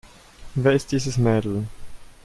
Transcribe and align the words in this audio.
Wer 0.55 0.73
ist 0.73 0.91
dieses 0.91 1.19
Mädel? 1.19 1.67